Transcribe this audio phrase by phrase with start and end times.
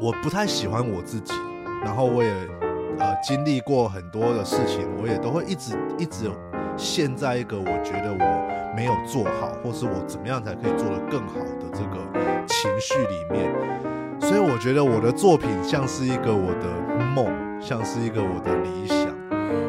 [0.00, 1.34] 我不太喜欢我自己，
[1.82, 2.30] 然后我也
[3.00, 6.30] 呃经历过很多的事情，我也都会一直一直
[6.76, 13.52] 陷在一个我觉得我没有做好，或是我怎么样才可以做得更好的这个情绪里面。
[14.20, 17.26] 所以我觉得我的作品像是一个我的梦，
[17.60, 19.08] 像是一个我的理想。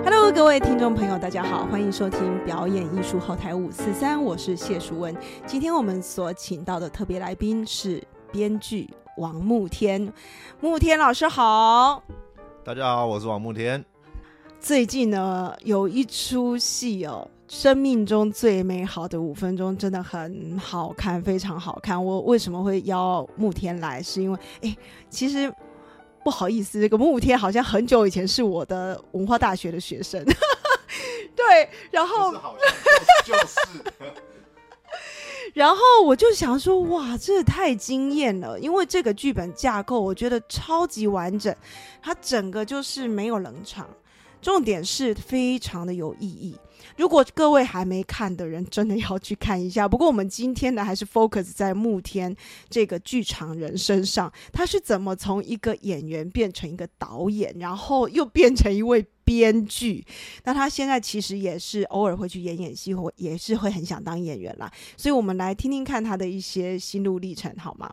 [0.03, 5.15] Hello，各位听众朋友，大家好，欢迎收听表演艺术后台五四三，我是谢淑文。
[5.47, 8.87] 今天我们所请到的特别来宾是编剧
[9.19, 10.11] 王慕天，
[10.61, 12.01] 慕天老师好。
[12.63, 13.83] 大家好，我是王慕天。
[14.61, 22.03] 最近呢，有一出戏哦，生命中最美好的五分钟真的很好看，非常好看。
[22.03, 24.01] 我为什么会邀慕天来？
[24.01, 24.77] 是因为，哎，
[25.09, 25.53] 其实
[26.23, 30.23] 不好意思，这个慕天好像很久以前是我的文化大学的学生，
[31.35, 32.31] 对，然后
[33.25, 33.83] 就是。
[35.53, 38.59] 然后我就想说，哇，这也太惊艳了！
[38.59, 41.53] 因为这个剧本架构，我觉得超级完整，
[42.01, 43.89] 它整个就是没有冷场，
[44.41, 46.55] 重点是非常的有意义。
[46.99, 49.87] 如果各位还没看的人，真的要去看一下。
[49.87, 52.35] 不过我们今天呢，还是 focus 在慕天
[52.69, 60.05] 这个剧场人身上，他是怎么从一个演员变成一个导演，然后又变成一位编剧。
[60.43, 64.69] 那他现在其实也是偶尔会去演演戏，或也是会很想当演员啦。
[64.97, 67.89] 所以我们来听听看他的一些心路历程，好吗？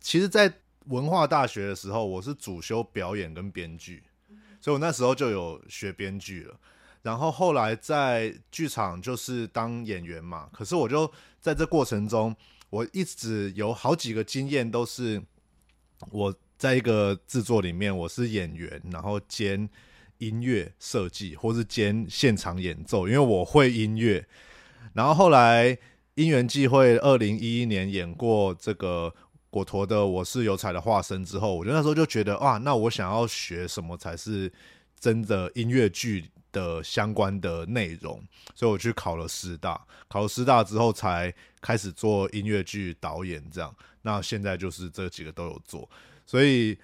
[0.00, 0.52] 其实，在
[0.86, 4.02] 文化大学的时候，我是主修表演跟编剧，
[4.60, 6.58] 所以我那时候就有学编剧了。
[7.04, 12.34] 然后后来在剧场就是当演员嘛，可是我就在这过程中，
[12.70, 15.22] 我一直有好几个经验都是
[16.10, 19.68] 我在一个制作里面，我是演员，然后兼
[20.16, 24.26] 音乐设计或是兼现场演奏，因为我会音乐。
[24.94, 25.76] 然后后来
[26.14, 29.14] 因缘际会，二零一一年演过这个
[29.50, 34.50] 果陀的《我是有彩的化身》之后，我就那时候就觉得哇，那我想要学什么才是
[34.98, 38.22] 真的音乐剧的相关的内容，
[38.54, 39.78] 所以我去考了师大，
[40.08, 43.74] 考了师大之后才开始做音乐剧导演这样。
[44.00, 45.88] 那现在就是这几个都有做，
[46.24, 46.78] 所以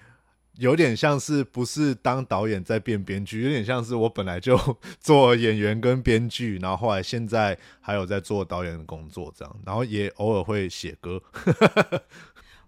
[0.57, 4.59] 有点像是不是当导演在变编剧，有点像是我本来就
[4.99, 11.21] 做演员跟编剧，然后后来现在还有在做导演的工作这样，然后也偶尔会写歌。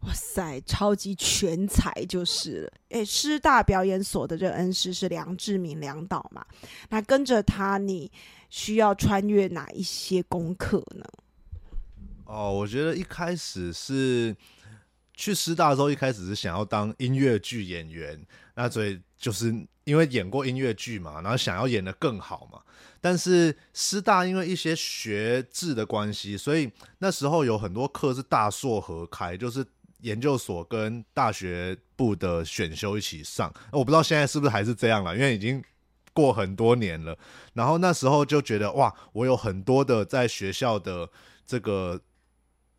[0.06, 2.74] 哇塞，超级全才就是了。
[2.90, 6.46] 哎，师大表演所的这个恩师是梁志明梁导嘛？
[6.90, 8.12] 那跟着他，你
[8.50, 11.06] 需要穿越哪一些功课呢？
[12.26, 14.36] 哦，我觉得一开始是
[15.14, 18.20] 去师大的时候，一开始是想要当音乐剧演员，
[18.56, 19.54] 那所以就是
[19.86, 22.62] 因为演过音乐剧嘛，然后想要演得更好嘛。
[23.00, 29.66] 但是师大因为一些学制的关系，所以那时候有很多课是大硕合开，就是
[30.04, 33.54] 研究所跟大学部的选修一起上。
[33.72, 35.62] 我不知道现在是不是还是这样了，因为已经
[36.14, 37.18] 过很多年了。
[37.54, 41.10] 然后那时候就觉得哇，我有很多的在学校的
[41.46, 42.00] 这个。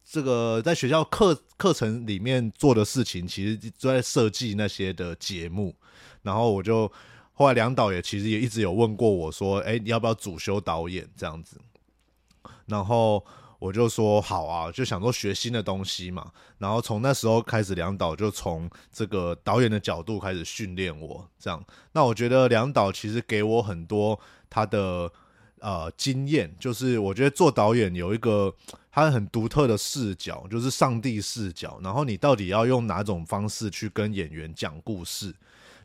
[0.07, 5.75] 这个在学校课课程里面做的事情，其实都在设计那些的节目。
[6.21, 6.93] 然后我就
[7.33, 11.59] 后来梁导也其实也一直有问过我说：“哎，你要不要主修导演这样子？”
[12.69, 13.25] 然后
[13.59, 21.29] 我就说：“好啊，就想说学新的东西嘛。”然后从那时候开始，梁导就从这个导演的角度开始训练我。
[21.39, 25.11] 这样，那我觉得梁导其实给我很多他的。
[25.61, 28.55] 呃，经验就是我觉得做导演有一个
[28.93, 31.81] 他很独特的视角，就是上帝视角。
[31.83, 35.35] 然后你到底要用哪种方式去跟演员讲故事？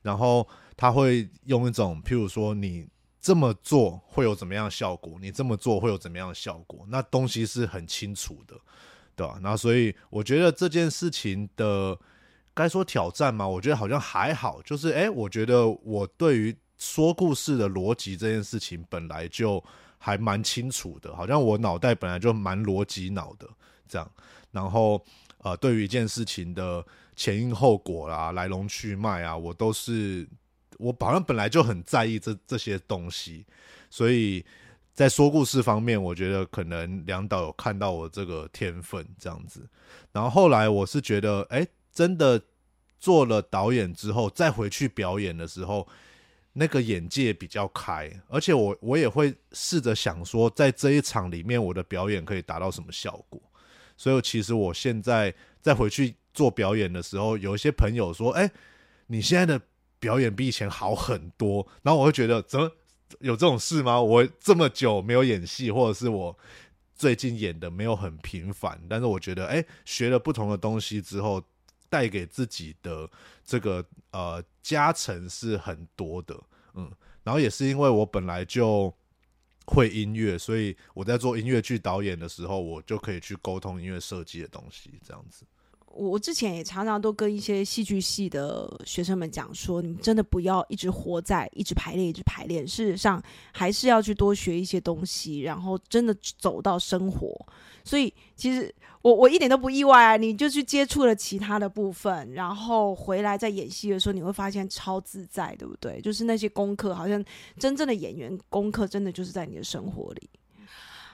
[0.01, 2.85] 然后他会用一种，譬如说你
[3.19, 6.85] 这么做会有怎么样效果，你这么做会有怎么样效果？
[6.89, 8.55] 那东西是很清楚的，
[9.15, 9.39] 对吧？
[9.41, 11.97] 那所以我觉得这件事情的
[12.53, 14.61] 该说挑战嘛，我觉得好像还好。
[14.61, 16.55] 就是诶，我觉得我对于。
[16.81, 19.61] 说故事的逻辑这件事情本来就
[19.97, 23.45] 还蛮清楚的，好像我脑袋本来就蛮逻辑脑的
[23.85, 24.09] 这样。
[24.49, 25.05] 然后
[25.39, 26.81] 呃，对于一件事情的
[27.17, 30.25] 前因后果啦、来龙去脉啊，我都是
[30.79, 33.45] 我好像本来就很在意这这些东西，
[33.89, 34.43] 所以
[34.93, 39.67] 在说故事方面，我觉得可能梁导有看到我这个天分这样子。
[40.11, 42.41] 然后后来我是觉得，哎，真的
[42.97, 45.87] 做了导演之后，再回去表演的时候。
[46.53, 53.39] 那个眼界比较开，而且我我也会试着想说，在这一场里面，我的表演可以达到什么效果。
[53.95, 58.49] 所以其实我现在再回去做表演的时候，有一些朋友说：“哎，
[59.05, 59.61] 你现在的
[59.99, 62.71] 表演比以前好很多。”然后我会觉得，怎么
[63.19, 64.01] 有这种事吗？
[64.01, 66.37] 我这么久没有演戏，或者是我
[66.95, 71.43] 最近演的没有很频繁，但是我觉得，哎，学了不同的东西之后，
[71.89, 73.09] 带给自己的
[73.43, 76.39] 这个呃加成是很多的，
[76.75, 76.91] 嗯，
[77.23, 78.93] 然后也是因为我本来就
[79.65, 85.45] 会音乐，所以我在做音乐剧导演的时候，我就可以去沟通音乐设计的东西，这样子。
[85.95, 93.21] 我之前也常常都跟一些戏剧系的学生们讲说，你真的不要一直活在一直排练一直排练，事实上
[93.51, 97.35] 还是要去多学一些东西，然后真的走到生活。
[97.83, 105.99] 所以其实我我一点都不意外啊，你就去接触了其他的部分，然后回来在演戏的时候，你会发现超自在，对不对？
[106.01, 107.23] 就是那些功课，好像
[107.57, 110.29] 真正的演员功课，真的就是在你的生活里。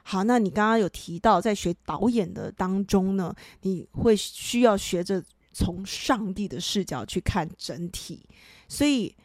[0.08, 5.22] 好，那你刚刚有提到，在学导演的当中呢，你会需要学着
[5.52, 8.22] 从上帝的视角去看整体，
[8.68, 9.16] 所以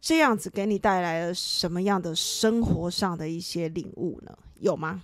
[0.00, 4.36] 这样子给你带来了什么样的生活上的一些领悟呢？
[4.58, 5.00] 有吗？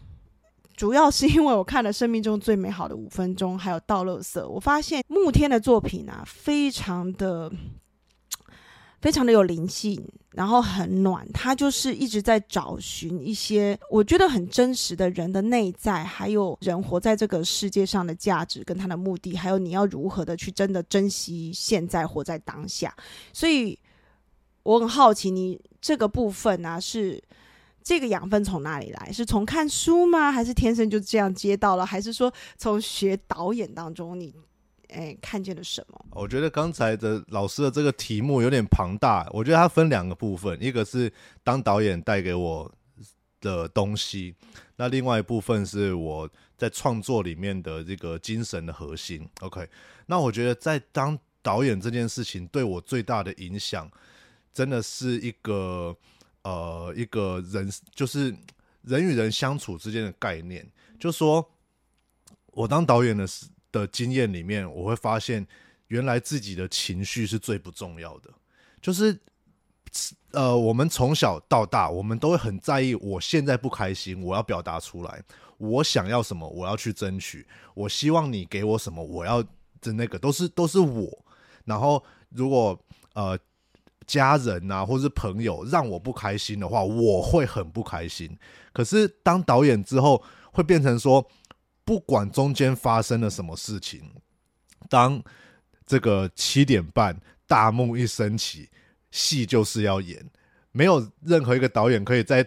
[0.75, 7.49] 主要是因为我看了《生命中最美好的五分钟》，还有《倒垃圾》，我发现慕天的作品啊，非常的。
[9.05, 11.31] 非常的有灵性，然后很暖。
[11.31, 22.97] 他就是一直在找寻一些我觉得很真实的人的内在，还有人活在这个世界上的价值跟他的目的，还有你要如何的去真的珍惜现在，活在当下。
[23.31, 23.79] 所以
[24.62, 27.23] 我很好奇，你这个部分啊，是
[27.83, 29.12] 这个养分从哪里来？
[29.12, 30.33] 是从看书吗？
[30.33, 31.85] 还是天生就这样接到了？
[31.85, 34.35] 还是说从学导演当中你？
[34.91, 36.07] 哎，看见了什么？
[36.11, 39.29] 我觉得刚才的老师的这个题目有点庞大。
[39.33, 42.73] 我觉得它分两个部分，一个是当导演带给我
[43.41, 44.35] 的东西，
[44.77, 49.29] 那另外一部分是我在创作里面的这个精神的核心。
[49.41, 49.69] OK，
[50.07, 53.91] 那我觉得在当导演这件事情对我最大的影响，
[54.53, 55.97] 真的是一个
[56.43, 58.35] 呃一个人，就是
[58.83, 60.65] 人与人相处之间的概念。
[60.99, 61.45] 就说
[62.53, 63.47] 我当导演的时。
[63.75, 65.44] 的经验里面，我会发现，
[65.88, 68.31] 原来自己的情绪是最不重要的。
[68.81, 69.19] 就是，
[70.31, 75.21] 呃，我们从小到大，我们都会很在意，我现在不开心，我要表达出来，
[75.59, 77.44] 我想要什么，我要去争取，
[77.75, 79.43] 我希望你给我什么，我要
[79.81, 81.11] 的那个都是都是我。
[81.65, 82.79] 然后，如果
[83.15, 83.37] 呃
[84.06, 88.38] 家人啊，或是朋友让我不开心的话，我会很不开心。
[88.73, 90.23] 可是当导演之后，
[90.53, 91.26] 会变成说。
[91.85, 94.03] 不管中间发生了什么事情，
[94.89, 95.23] 当
[95.87, 97.15] 这个七点半
[97.47, 98.71] 大幕一升起，
[99.11, 100.25] 戏就是要演。
[100.73, 102.45] 没有任何一个导演可以在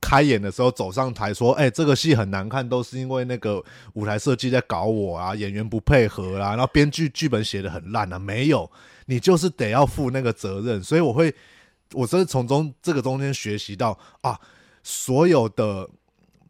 [0.00, 8.68] 开演的时候走上台说：“哎，这个戏很难看，都是因为那个舞台设计在搞我啊，演员不配合啊，然后编剧剧本写的很烂啊。”没有，
[9.06, 10.82] 你就是得要负那个责任。
[10.82, 11.32] 所以我会，
[11.92, 14.38] 我真的从中这个中间学习到啊，
[14.82, 15.88] 所有的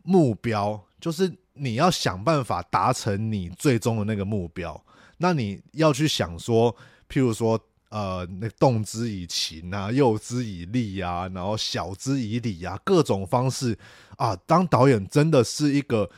[0.03, 1.31] 目标就是。
[1.63, 4.85] 你要想办法达成你最终的那个目标，
[5.19, 6.75] 那你要去想说，
[7.09, 7.57] 譬如说，
[7.89, 13.79] 呃，那动之以情啊，诱之以利啊，然后晓之以理啊，各种方式
[14.17, 14.37] 啊。
[14.45, 16.11] 当导演真的是一个，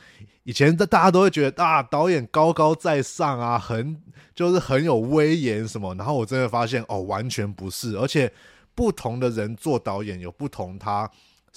[0.45, 4.01] 以前的大家都会觉得啊，导演高高在上啊，很
[4.33, 5.93] 就是很有威严什么。
[5.93, 8.33] 然后我真的发现哦，完全不是，而且
[8.73, 11.07] 不同的人做导演有不同他。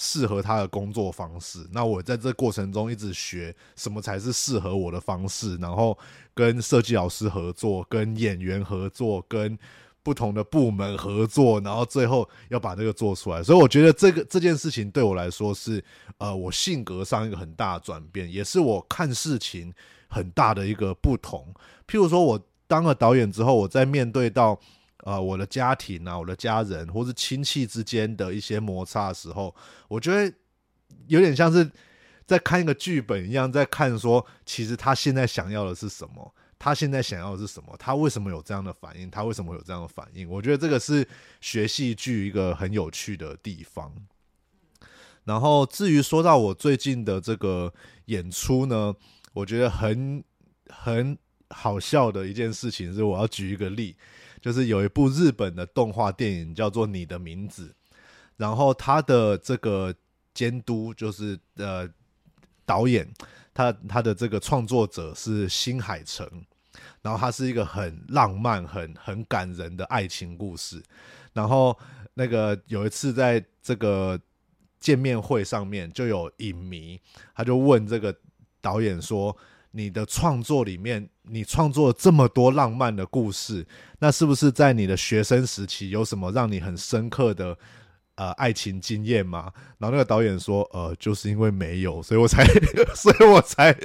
[0.00, 5.98] 适合他的工作方式，那我在这过程中一直学什么才是适合我的方式，然后
[6.32, 9.58] 跟设计老师合作，跟演员合作，跟
[10.04, 13.42] 不同的部门合作，然后最后要把这个做出来。
[13.42, 15.84] 所以我觉得这个这件事情对我来说是
[16.18, 19.74] 呃我性格上一个很大的转变，也是我看事情
[20.06, 21.52] 很大的一个不同。
[21.88, 24.60] 譬如说我当了导演之后，我在面对到。
[25.08, 29.54] 啊，我的家庭啊，我的家人或是亲戚之间的一些摩擦的时候，
[29.88, 30.30] 我觉得
[31.06, 31.70] 有点像是
[32.26, 40.28] 在看一个剧本一样，在看说，其实他现在想要的是什么，他现在想要的是什么，他为什么有这样的反应，他为什么有这样的反应？
[40.28, 41.08] 我觉得这个是
[41.40, 43.90] 学戏剧一个很有趣的地方。
[45.24, 47.72] 然后至于说到我最近的这个
[48.06, 48.94] 演出呢，
[49.32, 50.22] 我觉得很
[50.68, 51.16] 很
[51.48, 53.96] 好笑的一件事情是，我要举一个例。
[54.40, 57.74] 就是有一部日本的动画电影叫做《你的名字》，
[58.36, 59.94] 然后他的这个
[60.32, 61.88] 监督就是呃
[62.64, 63.08] 导演，
[63.52, 66.26] 他他的这个创作者是新海诚，
[67.02, 70.82] 然后他是一个很浪漫、很很感人的爱情故事。
[71.32, 71.78] 然后
[72.14, 74.20] 那个有一次在这个
[74.78, 77.00] 见面会上面，就有影迷
[77.34, 78.16] 他就问这个
[78.60, 79.36] 导演说。
[79.70, 83.66] 你的创作里面，你创作了这么多浪漫的故事，
[83.98, 87.56] 那是不是在你的学生时期有什么让你很深刻的
[88.16, 89.52] 呃爱情经验吗？
[89.78, 92.44] 然后那个导演说，呃，就是因为没有，所以我才，
[92.94, 93.76] 所以我才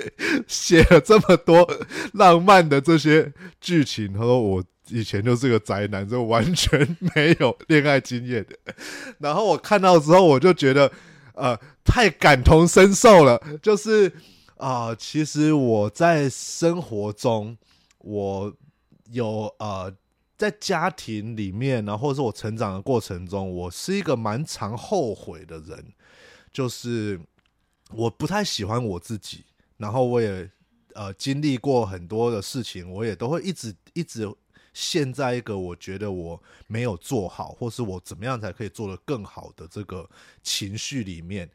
[0.48, 1.70] 写了这么多
[2.14, 3.32] 浪漫的这些
[3.62, 4.12] 剧情。
[4.14, 8.74] 他说我以前就是个宅男，就完全没有恋爱经验的。
[9.20, 10.92] 然后我看到之后，我就觉得，
[11.36, 13.42] 呃，太感同身受了。
[13.62, 14.12] 就是
[14.64, 17.58] 啊，其实我在生活中，
[18.00, 18.54] 我
[19.12, 19.94] 有呃。
[20.36, 25.94] 在家庭里面呢，或者是我成长的过程中，我是一个蛮常后悔的人，
[26.52, 27.18] 就是
[27.92, 29.46] 我不太喜欢我自己，
[29.78, 30.50] 然后我也
[30.96, 34.28] 呃经历过很多的事情，我也都会一直一直
[34.74, 40.10] 陷在一个我觉得我没有做好，或是我怎么样才可以做得更好的这个
[40.42, 41.50] 情绪里面，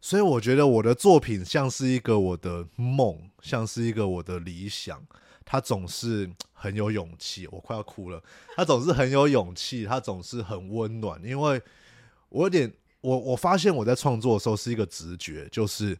[0.00, 5.02] 所以我觉得我的作品像是一个我的梦，像是一个我的理想。
[5.50, 8.22] 他总是很有勇气，我快要哭了。
[8.54, 11.18] 他总是很有勇气，他总是很温暖。
[11.24, 11.60] 因为
[12.28, 15.98] 我有点，我我发现我在创作的时候是一个直觉，就是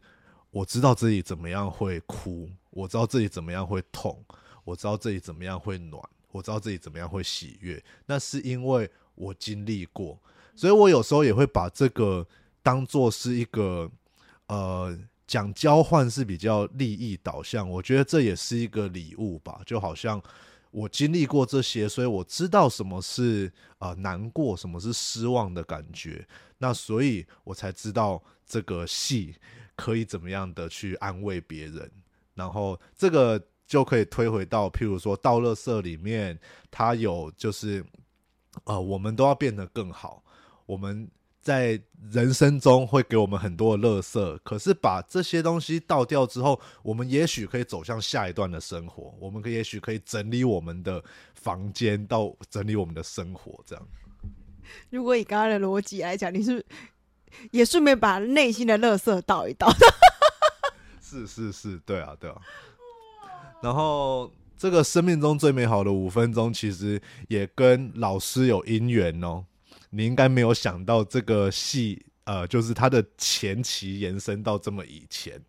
[0.50, 4.22] 我知道自己怎么样会哭，我知道自己怎么样会痛，
[4.64, 7.82] 我知道自己怎么样会暖，我知道自己怎么样会喜悦。
[8.04, 10.20] 那是因为我经历过，
[10.54, 12.26] 所以我有时候也会把这个
[12.62, 13.90] 当做是一个
[14.46, 14.98] 呃。
[15.28, 19.60] 讲交换是比较利益导向，我觉得这也是一个礼物吧。
[19.66, 20.18] 就好像
[20.70, 26.26] 我经历过这些，所以我知道什么是呃难过，什么是失望的感觉。
[26.56, 29.34] 那所以我才知道这个戏
[29.76, 31.92] 可以怎么样的去安慰别人。
[32.32, 37.84] 然后这个就可以推回到，譬如说《道乐社》里面，它有就是
[38.64, 40.24] 呃，我们都要变得更好，
[40.64, 41.06] 我们。
[41.48, 49.14] 在人生中会给我们很多的乐色，可是把这些东西倒掉之后，我们也许可以走向下一段的生活。
[49.18, 51.02] 我们可也许可以整理我们的
[51.36, 53.64] 房间，到整理我们的生活。
[53.64, 53.88] 这样，
[54.90, 56.62] 如果以刚刚的逻辑来讲，你是
[57.50, 59.72] 也顺便把内心的乐色倒一倒。
[61.00, 62.36] 是是是，对啊对啊。
[63.62, 69.46] 然后这个生命中最美好的五分钟，其实也跟老师有因缘哦。
[69.90, 75.40] 你应该没有想到这个戏，呃，就是它的前期延伸到这么以前，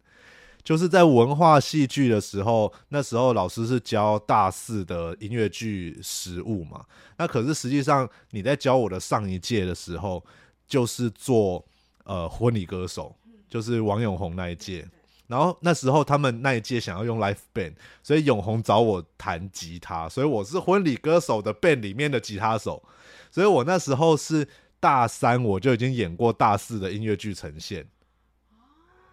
[0.63, 6.86] 就是在文化戏剧的时候，那时候老师是教大四的音乐剧实务嘛。
[7.17, 10.24] 那可是实际上你在教我的上一届的时候，
[10.67, 11.65] 就是做
[12.03, 13.15] 呃婚礼歌手，
[13.50, 14.88] 就是王永红那一届。
[15.29, 22.83] 然后那时候他们那一届想要用 live band，所以永红找我弹吉他，所以我是婚礼歌手的 band 里面的吉他手。
[23.29, 24.48] 所以我那时候是
[24.79, 27.88] 大三，我就已经演过大四的音乐剧呈现。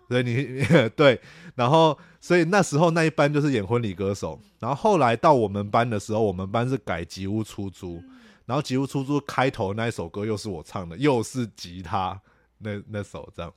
[0.08, 0.64] 所以你
[0.96, 1.20] 对，
[1.54, 8.02] 然后所以那时候那一班就是演婚礼歌手，然后后来到我们班的时候，我们班是改吉屋出租，
[8.46, 12.18] 然后吉屋出租开头那一首歌又是我唱的，又是吉他
[12.58, 13.52] 那那首这样。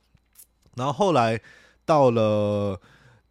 [0.74, 1.40] 然后后来
[1.90, 2.80] 到了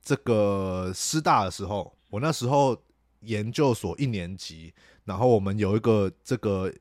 [0.02, 2.76] 这个师大的时候，我那时候
[3.22, 4.74] 研究所一年级，
[5.06, 6.74] 然后我们有一个这个。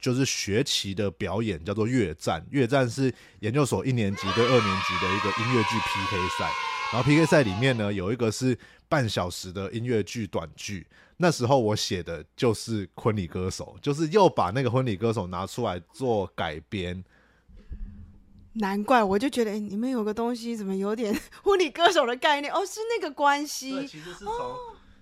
[0.00, 6.44] 就是学期的表演叫做乐战，乐战是研究所一年级对二年级的一个音乐剧 PK 赛，
[6.92, 8.56] 然后 PK 赛里面呢有一个是
[8.88, 17.02] 半小时的音乐剧短剧，那时候我写的就是婚礼歌手，就是又把那个婚礼歌手拿出来做改编。
[18.54, 21.14] 难怪我就觉得，哎，你们有个东西怎么有点
[21.44, 22.52] 婚礼歌手的概念？
[22.52, 23.86] 哦，是那个关系。
[23.86, 24.56] 其实是从。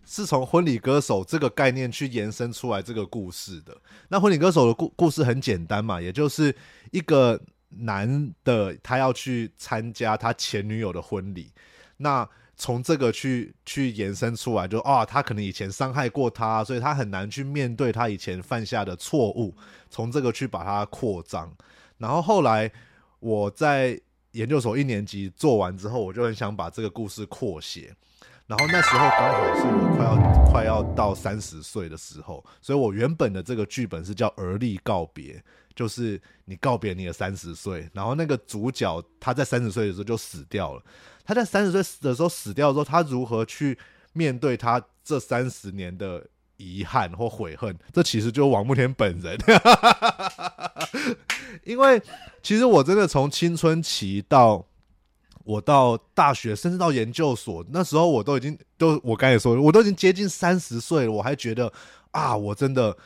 [0.09, 3.77] 是从婚礼歌手这个概念去延伸出来这个故事的。
[4.07, 6.55] 那婚礼歌手的故故事很简单嘛，也就是
[6.93, 11.51] 一个男的他要去参加他前女友的婚礼，
[11.97, 19.53] 那从这个去去延伸出来，就啊，他可能以前伤害过他，所以他很难去面对他以前犯下的错误，
[19.91, 21.53] 从这个去把它扩张。
[21.99, 22.71] 然后后来
[23.19, 24.01] 我在
[24.33, 27.95] 研究所一年级做完之后，我就很想把这个故事扩写。
[28.47, 35.43] 然后那时候刚好是我快要快要到三十岁的时候，所以我原本的这个剧本是叫而立告别，
[35.75, 37.91] 就是你告别你的三十岁。
[37.93, 40.83] 然后那个主角他在三十岁的时候就死掉了，
[41.25, 43.77] 他在三十岁的时候死掉之后，他如何去
[44.13, 46.25] 面对他这三十年的
[46.57, 47.77] 遗憾或悔恨？
[47.93, 49.39] 这其实就是王慕天本人，
[51.65, 52.03] 因为
[52.43, 54.67] 其实我真的从青春期到。
[55.45, 61.73] 我到大学，甚至到研究所，那时候我都已经都，我刚才说，我都已经接近三十岁了，我还觉得
[62.11, 62.97] 啊，我真的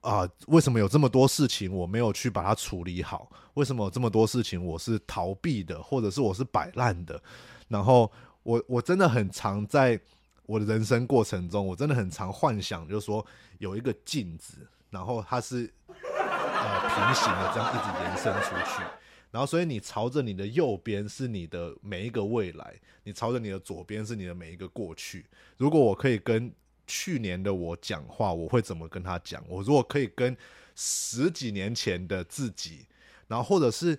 [0.00, 3.30] 啊，为什么有这么多事情我没有去把它处理好？
[3.52, 7.22] 为什么有这么多事情我是逃避的，或者是我是摆烂的？
[7.68, 8.10] 然后
[8.44, 10.00] 我我真的很常在
[10.46, 13.24] 我的人生过程中，我真的很常幻想，就是说
[13.58, 18.82] 有一个镜子，然后它是呃平行的这样一直延伸出去。
[19.30, 22.72] 然后，所以你朝着你的右边是你的每一个未来，
[23.02, 25.26] 你朝着你的左边是你的每一个过去。
[25.56, 26.52] 如果我可以跟
[26.86, 29.42] 去年的我讲话，我会怎么跟他讲？
[29.48, 30.36] 我如果可以跟
[30.76, 32.86] 十几年前的自己，
[33.26, 33.98] 然后或者是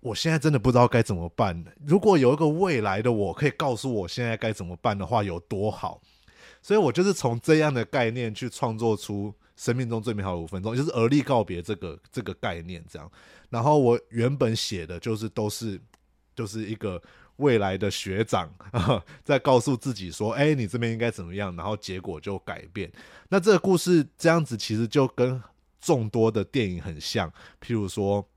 [0.00, 6.00] 我现在真的不知道该怎么办，如果有一个未来的我可以告诉我现在该怎么办的话，有多好？
[6.62, 13.10] 所以我就是从这样的概念去创作出生命中最美好的五分钟，就是而立告别这个这个概念这样。
[13.48, 15.80] 然后我原本写的就是都是
[16.34, 17.00] 就是一个
[17.36, 18.52] 未来的学长
[19.24, 22.90] 在告诉自己说：“哎，你这边应该怎么样？”然后结果就改变。
[23.28, 25.40] 那这个故事这样子其实就跟
[25.80, 28.28] 众多的电影很像，譬如说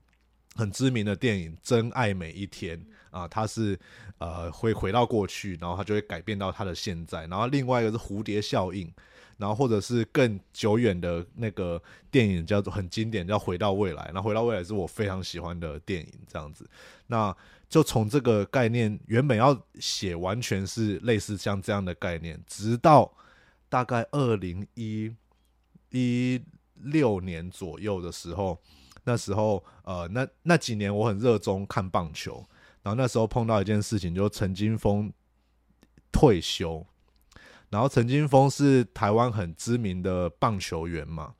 [0.54, 2.78] 很知名的电影《真爱每一天》
[3.10, 3.78] 啊，它是
[4.18, 7.26] 呃会回到过去，然后它就会改变到它的现在。
[7.26, 8.92] 然后另外一个是蝴蝶效应。
[9.38, 11.82] 然后或者是更久远的那个
[12.12, 14.04] 电影叫做很经典，叫《回到未来》。
[14.14, 16.68] 那《回到未来》是我非常喜欢的电影，这样子。
[17.08, 17.34] 那
[17.68, 23.12] 就从这个概念，原本要写完全是类似像这样的概念，直到
[23.68, 25.12] 大概二零一
[25.90, 26.40] 一
[26.74, 28.60] 六年左右的时候，
[29.04, 32.44] 那时候呃，那那几年我很热衷看棒球，
[32.82, 35.12] 然后那时候碰到一件事情，就陈金峰
[36.12, 36.86] 退休。
[37.70, 41.34] 然后陈金峰是台湾很知名的棒球员嘛，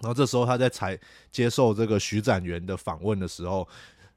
[0.00, 0.98] 然后这时候他在采
[1.32, 3.68] 接受这个徐展元的访问的时候，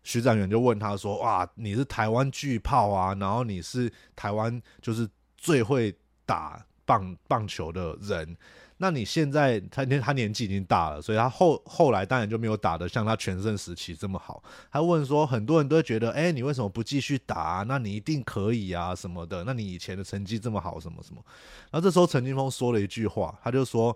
[0.04, 5.94] 徐展元就问他说：“哇，你是台湾巨炮啊，然后你是台湾就是最会
[6.26, 8.38] 打棒棒球的人。”
[8.82, 14.42] 那你现在他年他年纪已经大了，所以他后后来当然就没有打的像他全盛时期这么好。
[14.72, 17.66] 他问说，很多人都会觉得，哎，你为什么不继续打？
[17.68, 19.44] 那你一定可以啊，什么的。
[19.44, 21.22] 那你以前的成绩这么好，什么什么。
[21.70, 23.96] 然后这时候陈金峰说了一句话，他就说，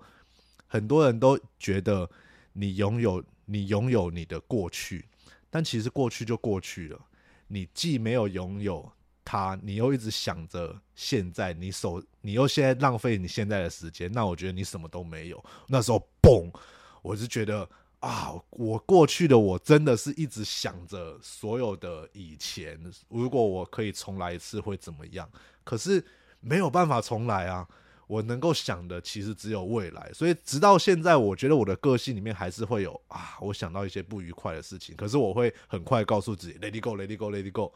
[0.67, 2.09] 很多人都觉得
[2.51, 5.05] 你拥有你拥有你的过去，
[5.49, 6.99] 但其实过去就过去了，
[7.47, 8.91] 你既没有拥有。
[9.33, 15.43] 他，你又一直想着现在，你手，你又现在浪费你现在的时间，那我觉得你什么都没有。
[15.69, 16.53] 那时候，嘣，
[17.01, 17.67] 我是觉得
[17.99, 25.27] 啊，我过去的我真的是一直想着所有的以前，如果我可以重来一次会怎么样？
[25.63, 26.05] 可是
[26.39, 27.67] 没有办法重来啊，
[28.05, 30.11] 我能够想的其实只有未来。
[30.13, 37.73] 所以直到现在，我觉得我的个性里面还是会有啊，我想到一些不愉快的事情，可是我会很快告诉自己，Let it go，Let it go，Let it go。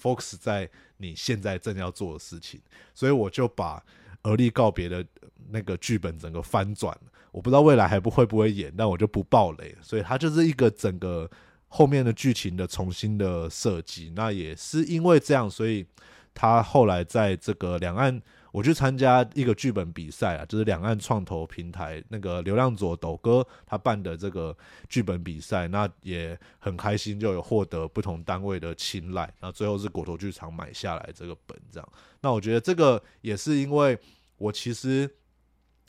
[0.00, 2.60] Focus 在你现在正要做的事情，
[2.94, 3.82] 所以我就把
[4.22, 5.04] 而立告别的
[5.50, 9.76] 那个剧本整个翻转了我不知道未来还不会不会演，但我就不爆雷。
[9.82, 11.30] 所以它就是一个整个
[11.68, 14.12] 后面的剧情的重新的设计。
[14.16, 15.86] 那也是因为这样，所以
[16.34, 18.20] 他后来在这个两岸。
[18.52, 24.56] 我去参加一个剧本比赛啊，就是两岸创投平台那个流量左斗哥他办的这个
[24.88, 31.92] 剧本比赛，那也很开心，就有获得不同单位的青睐，那最后是果头剧场买下来这个本，这样。
[32.20, 33.96] 那我觉得这个也是因为
[34.36, 35.08] 我其实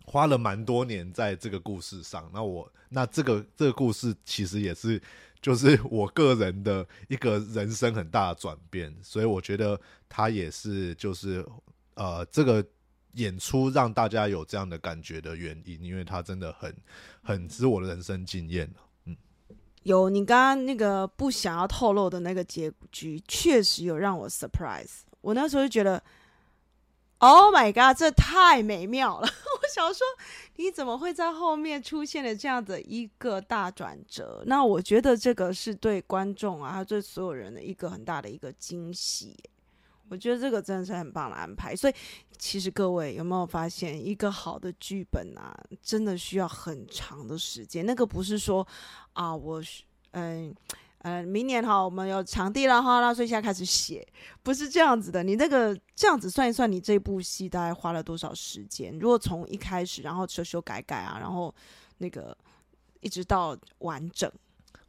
[0.05, 5.01] 花了蛮多年在这个故事上，那我那这个这个故事其实也是
[5.41, 11.43] 就是我个人的一个人生很大的转变，所以我觉得他也是就是。
[12.01, 12.65] 呃，这个
[13.13, 16.75] 演出让大家有这样的感觉的原因，因为他真的很
[17.21, 18.67] 很是我的人生经验
[19.05, 19.15] 嗯，
[19.83, 25.01] 有你刚刚那个不想要透露的那个结局，确实有让我 surprise。
[25.21, 26.01] 我那时候就觉得
[27.19, 29.27] ，Oh my god，这太美妙了！
[29.61, 30.03] 我想说，
[30.55, 34.41] 你怎么会在后面出现了这样的一个大转折？
[34.47, 39.37] 那我觉得这个是对观众啊，对所有人的一个很大的一个惊喜。
[40.11, 41.93] 我觉得这个真的是很棒的安排，所以
[42.37, 47.85] 其实各位有没有发现，一个好的剧本啊，真的需要很长的时间。
[47.85, 48.67] 那个不是说
[49.13, 49.63] 啊，我
[50.11, 50.53] 嗯
[50.97, 54.05] 呃，明年哈，我们有场地了哈，那所以现在开始写，
[54.43, 55.23] 不是这样子的。
[55.23, 58.91] 你那个这样子算一算，你这部戏大概花了多少时间？
[58.99, 61.55] 如果从一开始，然后修修改改啊，然后
[61.99, 62.37] 那个
[62.99, 64.29] 一直到完整，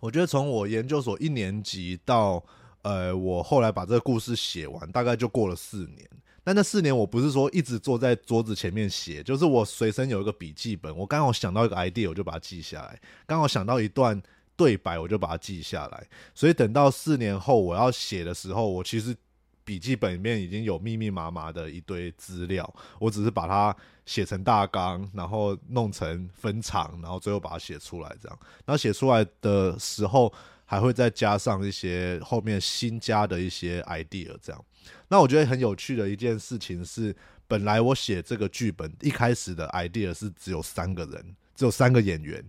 [0.01, 2.45] 我觉得从我研究所一年级到。
[2.83, 6.09] 呃，我后来把这个故事写完，大概就过了四年。
[6.45, 14.21] 但那四年我不是说一直坐在桌子前面写，就是我随身有一个笔记本，我刚好想到一个 idea，我就把它记下来；刚好想到一段
[14.57, 16.05] 对白，我就把它记下来。
[16.35, 19.15] 所以等到四年后我要写的时候，我其实
[19.63, 22.69] 笔记本里面已经有密密麻麻的一堆资料，
[22.99, 28.13] 我只是把它写成大纲，然后弄成分场，然后最后把它写出来。
[28.21, 30.33] 这样，然后写出来的时候。
[30.73, 34.65] 还会再加上一些后面新加的一些 idea，这样。
[35.07, 37.15] 那我觉得很有趣的一件事情是，
[37.47, 42.43] 本来我写这个剧本一开始的 idea 是只有三个人，只有三个演员，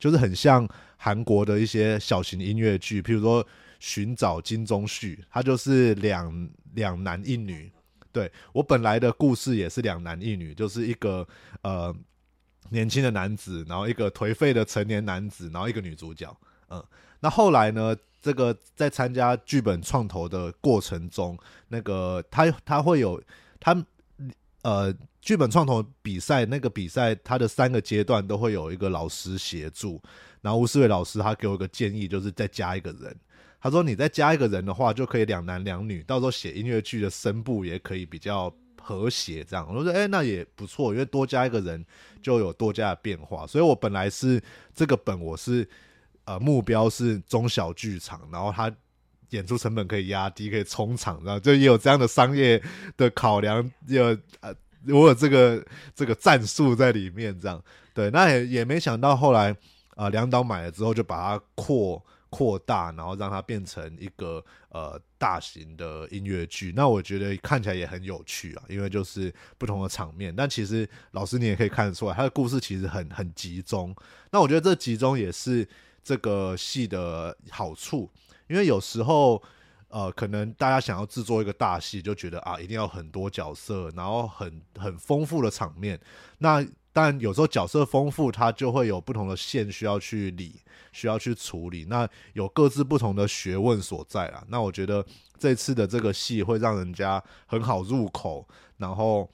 [0.00, 3.44] 就是很像韩国的一些小型音乐剧，譬如说
[3.78, 7.70] 《寻找金钟旭》，他就是两两男一女。
[8.10, 11.24] 对我本来的故事也是两男一女，就是一个
[11.62, 11.94] 呃
[12.70, 16.36] 年轻的男子，然后一个颓废的成年男子，然后一个女主角。
[16.70, 16.82] 嗯，
[17.24, 17.96] 那后来呢？
[18.20, 23.22] 这个在参加剧本创投的过程中，那个他他会有
[23.60, 23.76] 他
[24.62, 30.00] 呃剧本创投比赛，那个比赛他的三个阶段都会有一个老师协助。
[30.40, 33.14] 然后吴思伟老师他给我一个建议，就是再加一个人。
[33.60, 39.44] 他说你再加一个人的话，就可以两男两女，到时候写音乐剧的声部也可以比较和谐。
[39.44, 41.84] 这样我说哎，那也不错，因为多加一个人
[42.22, 43.46] 就有多加的变化。
[43.46, 44.42] 所以我本来是
[44.74, 45.68] 这个本我是。
[46.26, 48.74] 呃，目标是中小剧场，然后它
[49.30, 52.62] 演出成本可以压低，可以冲场，然后就也有这样的商业
[52.96, 54.54] 的考量，有呃，
[54.86, 55.62] 我有这个
[55.94, 59.54] 这个战术在里面，这样对，那也也没想到后来
[59.96, 73.94] 啊，梁导买了之后就把它扩扩大，然后让它变成一个呃大型的音乐剧，那我觉得看起来也很有趣啊，因为就是不同的场面，但其实老师你也可以看得出来，他的故事其实很很集中，
[74.30, 75.68] 那我觉得这集中也是。
[76.04, 78.10] 这个戏的好处，
[78.46, 79.42] 因为有时候，
[79.88, 85.98] 呃，可能大家想要制作一个大戏，就觉得啊，一定要很多角色，然后很很丰富的场面。
[86.38, 90.60] 那但，有时候角色丰富，它就会有不同的线需要去理，
[90.92, 91.86] 需要去处理。
[91.88, 94.44] 那有各自不同的学问所在啊。
[94.48, 95.04] 那我觉得
[95.38, 99.28] 这次的这个戏会让人家很好入口，然后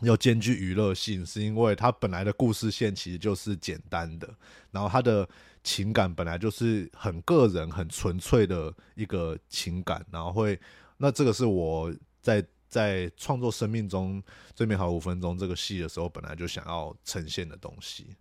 [0.00, 4.28] 又兼具娱乐性，是因为它本来的故事线其实就是简单的，
[4.72, 5.28] 然后它的。
[5.64, 10.58] 情感本来就是很个人、很纯粹的一个情感，然后会，
[10.96, 14.22] 那这个是我在在创作生命中
[14.54, 18.16] 最美好五分钟这个戏的时候，本来就想要呈现的东西。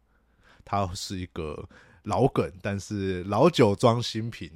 [0.64, 1.68] 它是一个
[2.04, 4.52] 老梗，但是老酒装新瓶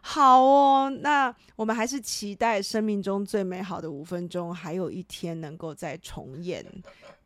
[0.00, 6.64] 好哦，那我们还是期待生命中最美好的五分钟，还有一天能够再重演。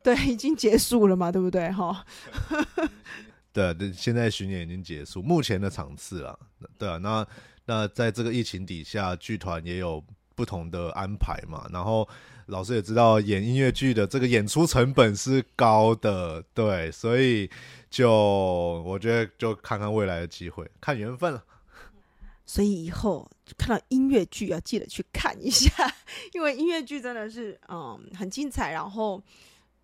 [0.02, 1.70] 对，已经结束了嘛，对不对？
[1.70, 2.04] 哈。
[3.52, 6.38] 对，现在巡演已经结束，目前的场次了。
[6.78, 7.26] 对啊，那
[7.66, 10.02] 那在这个疫情底下，剧团也有
[10.36, 11.68] 不同的安排嘛。
[11.72, 12.08] 然后
[12.46, 17.50] 老师也知道，演音乐剧的这个演出成本是高的，对，所以
[17.90, 18.10] 就
[18.86, 21.44] 我觉得就看看未来的机会，看缘分了。
[22.46, 25.72] 所以以后看到音乐剧要记得去看一下，
[26.34, 29.20] 因为音乐剧真的是嗯很精彩，然后。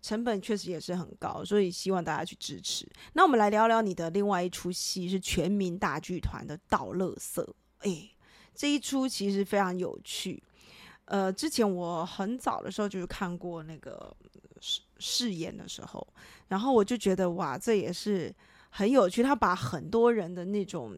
[0.01, 2.87] 成本确实也是很高，所以希望大家去支持。
[3.13, 7.43] 那我们来聊聊你的另外一出戏，是全民大剧团的《倒乐色》。
[7.89, 8.09] 哎，
[8.55, 10.41] 这一出其实非常有趣。
[11.05, 14.15] 呃，之前我很早的时候就是看过那个
[14.61, 16.07] 试试演的时候，
[16.47, 18.33] 然后我就觉得哇，这也是
[18.69, 19.23] 很有趣。
[19.23, 20.97] 他把很多人的那种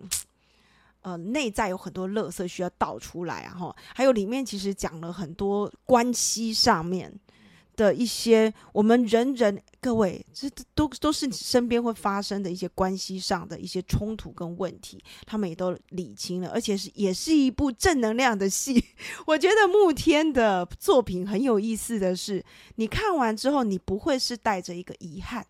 [1.02, 7.12] 呃内在有很多乐色需要倒出来，然后还有里面其实讲了很多关系上面。
[7.80, 18.84] 的一些我们人人各位，这都都是身边会发生的一些关系上的一些冲突跟问题，他们也都理清了，而且是也是一部正能量的戏。
[19.26, 22.44] 我觉得慕天的作品很有意思的是，
[22.76, 25.46] 你看完之后，你不会是带着一个遗憾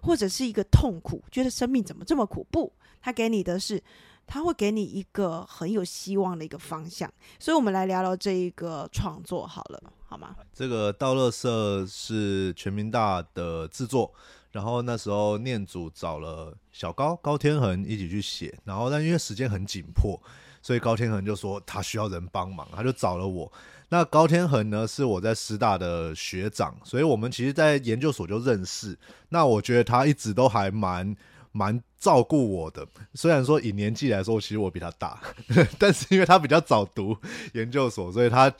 [0.00, 2.46] 或者是一个痛苦，觉得生命怎么这么苦？
[2.50, 3.82] 不，他给你的是。
[4.26, 9.78] 他会给你一个很有希望的一个方向，所以我们来聊聊这一个创作好了，
[10.14, 10.36] 好吗？
[10.52, 14.14] 这个道乐社是全民大的制作，
[14.52, 20.16] 然后那时候念祖找了小高高天恒一起去写，然后但因为时间很紧迫，
[20.62, 23.50] 所以高天恒就说他需要人帮忙，他就找了我。
[23.88, 28.96] 那高天恒呢是我在师大的学长，所以我们其实在研究所就认识。
[29.30, 31.12] 那我觉得他一直都还蛮。
[31.56, 35.22] 蛮照顾我的，虽然说以年纪来说，其实我比他大，
[35.78, 37.16] 但是因为他比较早读
[37.52, 38.52] 研究所，所以他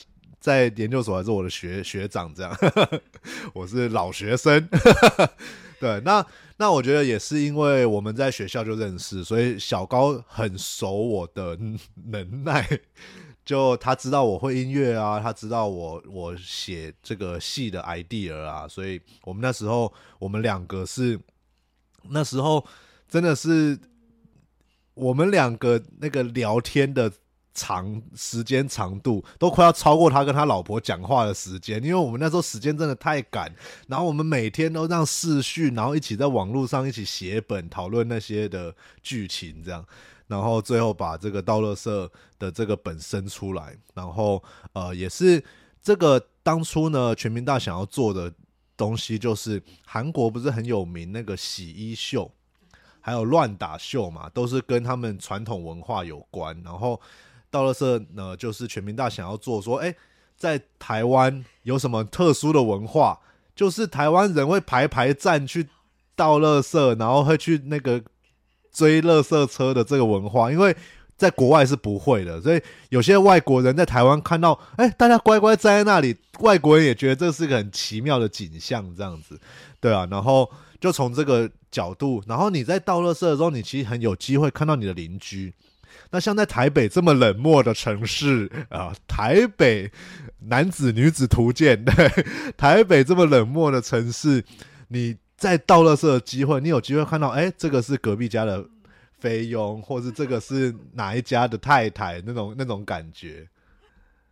[0.45, 2.55] 在研究所还是我的学学长，这样，
[3.55, 4.69] 我是老学生。
[5.81, 6.27] 对，那
[6.59, 11.59] 那我觉得也是因为我们在学校就认识，所以小高很熟我的
[12.11, 12.69] 能耐，
[13.43, 21.19] 就他知道我会音乐啊，他知道我我写这个戏的 idea 啊，所以我们那时候我们两个是
[22.11, 22.63] 那时候。
[23.07, 23.79] 真的是
[24.95, 27.13] 我们两个那个聊天的
[27.55, 33.51] 长时间长度都快要超过他跟他老婆讲话的时间，因为我们那时候时间真的太赶，
[33.87, 39.87] 然后我们每天都让视讯，然后一起在网络上一起写本讨论那些的剧情，这样，
[40.27, 45.43] 然后最后把这个道乐社的这个本生出来，然后呃也是
[45.81, 48.33] 这个当初呢全民大想要做的
[48.77, 52.31] 东西，就是韩国不是很有名那个洗衣秀。
[53.07, 56.59] 还有乱打秀嘛，都是跟他们传统文化有关。
[56.65, 56.99] 然后
[57.55, 59.95] 到了社呢，就是全民大想要做说，哎，
[60.37, 63.17] 在台湾有什么特殊的文化？
[63.55, 65.69] 就是台湾人会排排站去
[66.17, 68.03] 倒垃圾，然后会去那个
[68.73, 70.77] 追垃圾车的这个文化，因为
[71.17, 79.39] 在国外是不会的，所以有些外国人在台湾看到，哎，大家乖乖站在那里，外国人也觉得这是一个很奇妙的景象，这样子，
[79.81, 80.51] 对啊，然后。
[80.81, 85.51] 就从这个角度，然后你在倒垃圾的时候，你其实很有机会看到你的邻居。
[86.15, 89.91] 那像在台北这么冷漠的城市啊，台北
[90.47, 92.09] 男子女子图鉴，对，
[92.57, 94.45] 台北这么冷漠的城市，
[94.87, 98.65] 你在倒垃圾的机会，你有机会看到，哎，这个是隔壁家的
[99.19, 103.45] 菲佣，或是这个是哪一家的太太，那种那种感觉。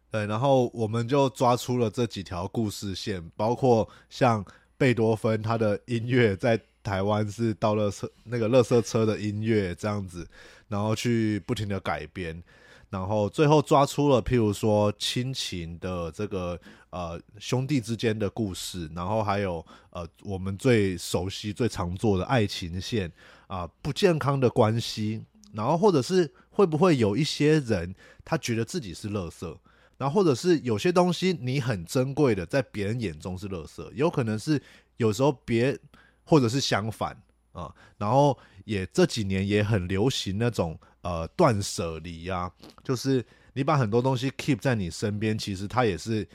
[0.08, 4.44] 对，然后我们就抓出了这几条故事线，包括像。
[4.78, 10.26] 贝多芬他的音乐在台湾是到了车那个乐色车的音乐这样子，
[10.72, 12.42] 然后去不停的改编，
[12.88, 16.58] 然后最后抓出了譬如说亲情的这个
[16.88, 23.12] 呃兄弟之间的故事，然后还有呃我们最熟悉最常做的爱情线
[23.46, 29.54] 啊不健康的关系，然后或者是会不会有一些人他觉得自己是垃圾。
[29.98, 34.60] 然后或者是有些东西你很珍贵的，在别人眼中是垃圾，有可能是
[34.96, 35.78] 有时候别
[36.24, 37.16] 或者是相反
[37.52, 37.72] 啊。
[37.98, 42.50] 然后也这几年也很流行那种呃断舍离啊，
[42.84, 46.26] 就是你把很多东西 keep 在你身边，其实它也是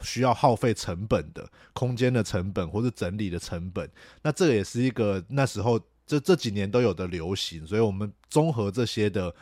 [0.00, 3.90] 需要耗费成本的，空间的成本或是整理的成本。
[4.22, 9.34] 那这个也是一个那时候这这几年都有的流行，所以我们综合这些的。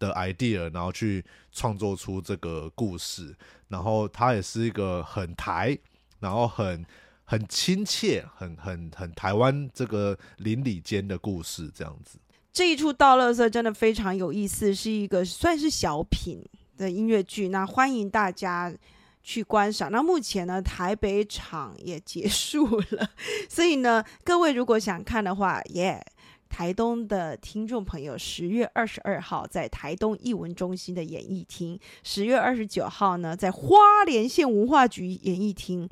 [0.00, 3.34] 的 idea，然后去创作出这个故事，
[3.66, 5.76] 然后它也是一个很台，
[6.20, 6.86] 然后很
[7.30, 12.18] 很亲切，很很很台湾这个邻里间的故事这样子。
[12.50, 16.42] 这一出《倒乐色》真的非常有意思，是一个算是小品
[16.78, 18.74] 的音乐剧，那欢迎大家
[19.22, 19.92] 去观赏。
[19.92, 23.10] 那目前呢，台北场也结束了，
[23.46, 26.02] 所以呢，各位如果想看的话，耶。
[26.48, 35.88] 台东的听众朋友，十月二十二号在台东艺文中心的演艺厅，十月二十九号呢在花莲县文化局演艺厅，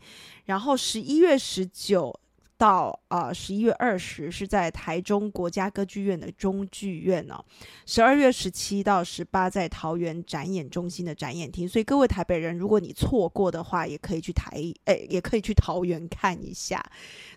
[0.47, 2.21] 然后十一月十九。
[2.59, 7.45] 到啊，十一月二十是在台中国家歌剧院的中剧院哦。
[7.85, 11.69] 十二月十七到十八在桃园展演中心的展演厅。
[11.69, 14.51] 所以各位台北人，如果你错过的话，也可以去台
[14.87, 16.83] 诶，也可以去桃园看一下。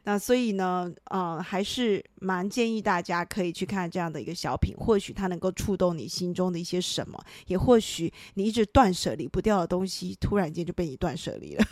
[0.03, 11.65] 那所以呢，呃，还是蛮建议大家可以去看这样的一个小品，或许它能够触动你心中的一些什么，也或许你一直断舍离不掉的东西，突然间就被你断舍离了。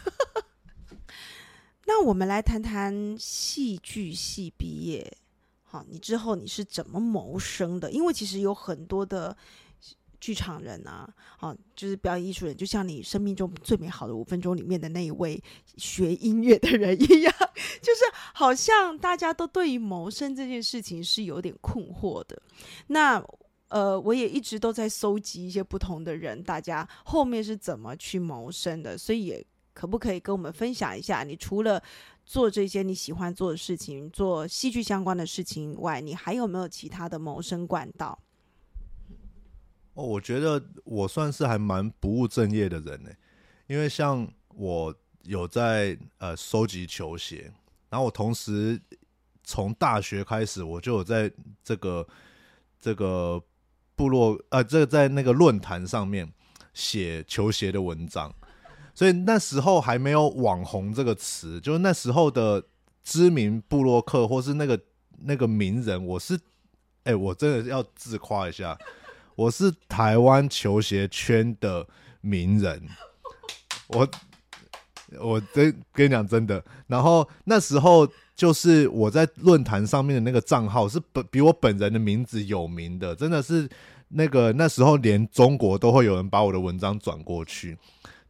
[1.89, 5.09] 那我们来谈谈戏剧系毕业，
[5.63, 7.89] 好，你之后你是怎么谋生的？
[7.89, 9.35] 因为其实有很多的
[10.19, 15.41] 剧场人啊，好，就是表演艺术人，就像你生命中最美好的五分钟里面的那一位
[15.77, 17.33] 学音乐的人一样，
[17.81, 18.01] 就是
[18.33, 22.37] 好像大家都对于谋生这件事情是有点困惑的。
[22.87, 23.23] 那
[23.69, 29.45] 呃，我也一直都在搜集一些不同的人，大家后面是怎么去谋生的，所以也。
[29.77, 31.23] 可不可以跟我们分享一下？
[31.23, 31.79] 你除了
[32.25, 38.17] 做这些你喜欢做的事情，做戏剧相关的事情以外，你还有没有其他的谋生管道？
[39.93, 43.11] 哦，我觉得我算是还蛮不务正业的人呢，
[43.67, 44.91] 因为像我
[45.25, 47.53] 有在呃收集球鞋，
[47.91, 48.81] 然后我同时
[49.43, 51.31] 从大学开始，我就有在
[51.63, 52.07] 这个
[52.79, 53.39] 这个
[53.95, 56.27] 部落呃，这个在那个论坛上面
[56.73, 58.33] 写球鞋的文章。
[58.97, 62.63] 所以那时候还没有“网红”这个词，就是那时候的
[63.03, 64.79] 知名布洛克或是那个
[65.19, 66.35] 那个名人，我是，
[67.03, 68.75] 哎，我真的要自夸一下，
[69.35, 71.85] 我是台湾球鞋圈的
[72.21, 72.89] 名人，
[73.89, 74.09] 我
[75.19, 83.69] 我真跟你讲真的，然后那时候就是我在论坛上面的那个账号是本比我本人的名字有名的，真的是
[84.07, 87.77] 那个那时候连中国都会有人把我的文章转过去。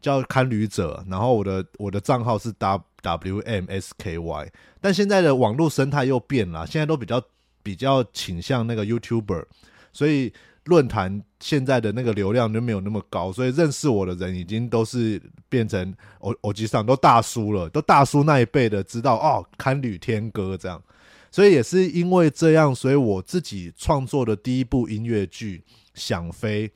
[0.08, 7.22] 叫看旅者，然后我的我的账号是 W W M S K Y，但现在的网络生态又变了，现在都比较
[7.62, 9.44] 比较倾向那个 YouTuber，
[9.92, 10.32] 所以
[10.64, 20.82] 论坛现在的那个流量就没有那么高，所以认识我的人已经都是变成我我机上都大叔了，都大叔那一辈的知道哦，看旅天歌这样，
[21.30, 26.70] 所以也是因为这样，所以我自己创作的第一部音乐剧《想飞》，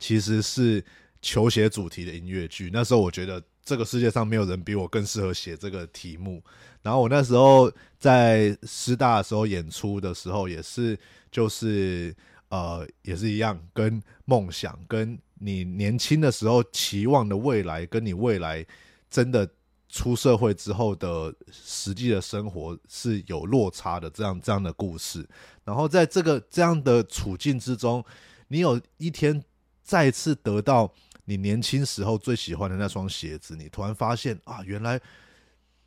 [0.00, 0.84] 其实是。
[1.22, 6.42] 球鞋主题的音乐剧，那时候我觉得这个世界上没有人比我更适合写这个题目。
[6.82, 10.96] 然后我那时候在师大的时候演出的时候，也是
[11.32, 12.14] 就是
[12.48, 18.64] 呃也是一样，跟梦想跟你年轻的时候期望的未来，跟你未来
[19.10, 19.48] 真的
[19.88, 25.28] 出社会之后的实际的生活是有落差的，这样这样的故事。
[25.64, 28.04] 然后在这个这样的处境之中，
[28.46, 29.42] 你有一天
[29.82, 30.92] 再次得到
[31.26, 34.98] 你年轻时候最喜欢的那双鞋子，你突然发现啊，原来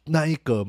[0.06, 0.64] 那一个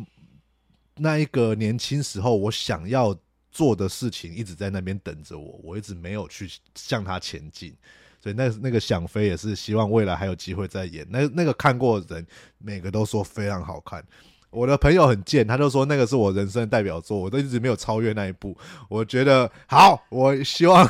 [0.96, 3.14] 那一个年轻时候我想要
[3.50, 7.76] 做的事情一直在那边等着我，我一直没有去向它前进。
[8.22, 11.06] 所以那那个想飞也是希望未来还有机会再演。
[11.10, 12.26] 那那个看过的人，
[12.58, 14.04] 每个都说非常好看。
[14.50, 18.56] 我的朋友很贱，他就说那个是我人生的代表作，我都一直没有超越那一部。
[18.88, 20.88] 我觉得好，我希望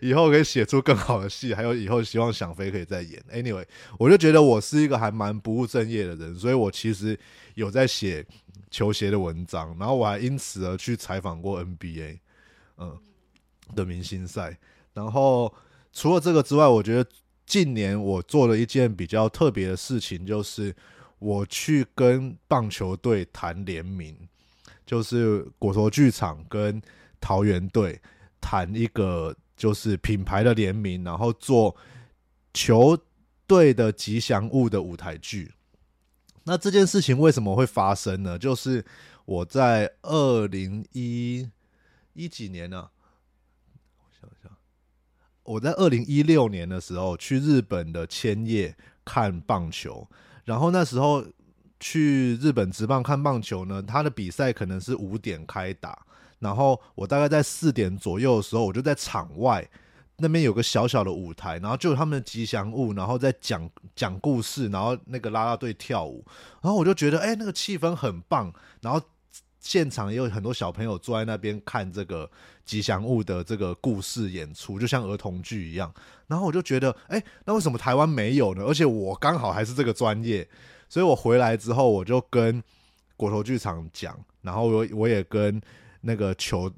[0.00, 3.20] 以后可以写出更好的戏，还有以后希望想飞可以再演。
[3.32, 3.64] Anyway，
[3.98, 7.18] 我就觉得我是一个还蛮不务正业的人，所以我其实
[7.54, 8.24] 有在写
[8.70, 12.18] 球鞋的文章，然后我还因此而去采访过 NBA，
[12.78, 12.96] 嗯
[13.74, 14.56] 的明星赛。
[14.94, 15.52] 然后
[15.92, 17.10] 除了这个之外，我觉得
[17.46, 20.72] 近年我做了一件比较特别的事情，就是。
[21.22, 24.16] 我去跟棒球队谈联名，
[24.84, 26.82] 就是果陀剧场跟
[27.20, 28.00] 桃园队
[28.40, 31.76] 谈一个就是品牌的联名，然后做
[32.52, 32.98] 球
[33.46, 35.52] 队的吉祥物的舞台剧。
[36.42, 38.36] 那这件事情为什么会发生呢？
[38.36, 38.84] 就是
[39.24, 41.48] 我在二零一
[42.14, 42.90] 一几年呢？
[43.98, 44.50] 我想想，
[45.44, 50.08] 我在二零一六年的时候去日本的千叶看棒球。
[50.44, 51.24] 然后那时候
[51.80, 55.98] 去日本职棒看棒球呢，他的比赛可能是五点开打，
[56.38, 59.68] 然后我大概在四点左右的时候，我就在场外
[60.18, 66.24] 那边有个小小的舞台，然后就他们的吉祥物，然后在讲讲故事，然后那个啦啦队跳舞，
[66.60, 69.00] 然后我就觉得哎，那个气氛很棒，然后
[69.62, 72.28] 现场也有很多小朋友坐在那边看这个
[72.64, 75.90] 吉祥物的这个故事演出，就像儿童剧一样。
[76.26, 78.64] 然后我就觉得，哎，那为什么台湾没有呢？
[78.64, 80.46] 而且我刚好还是这个专业，
[80.88, 82.60] 所以我回来之后，我就跟
[83.16, 85.62] 国头剧场讲，然后我我也跟
[86.00, 86.68] 那个球